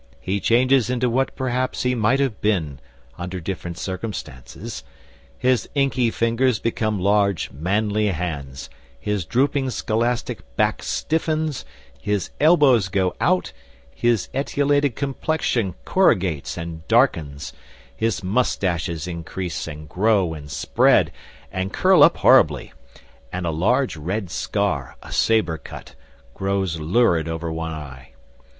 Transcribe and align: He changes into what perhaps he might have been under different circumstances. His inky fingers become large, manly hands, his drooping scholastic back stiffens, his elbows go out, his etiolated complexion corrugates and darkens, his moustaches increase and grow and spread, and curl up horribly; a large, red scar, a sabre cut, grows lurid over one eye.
He 0.19 0.39
changes 0.39 0.89
into 0.89 1.11
what 1.11 1.35
perhaps 1.35 1.83
he 1.83 1.93
might 1.93 2.19
have 2.19 2.41
been 2.41 2.79
under 3.19 3.39
different 3.39 3.77
circumstances. 3.77 4.83
His 5.37 5.69
inky 5.75 6.09
fingers 6.09 6.57
become 6.57 6.99
large, 6.99 7.51
manly 7.51 8.07
hands, 8.07 8.67
his 8.99 9.25
drooping 9.25 9.69
scholastic 9.69 10.41
back 10.55 10.81
stiffens, 10.81 11.65
his 12.01 12.31
elbows 12.39 12.87
go 12.87 13.15
out, 13.21 13.51
his 13.93 14.27
etiolated 14.33 14.95
complexion 14.95 15.75
corrugates 15.85 16.57
and 16.57 16.87
darkens, 16.87 17.53
his 17.95 18.23
moustaches 18.23 19.05
increase 19.07 19.67
and 19.67 19.87
grow 19.87 20.33
and 20.33 20.49
spread, 20.49 21.11
and 21.51 21.73
curl 21.73 22.01
up 22.01 22.17
horribly; 22.17 22.73
a 23.31 23.51
large, 23.51 23.97
red 23.97 24.31
scar, 24.31 24.95
a 25.03 25.11
sabre 25.11 25.59
cut, 25.59 25.93
grows 26.33 26.79
lurid 26.79 27.27
over 27.27 27.51
one 27.51 27.71
eye. 27.71 28.13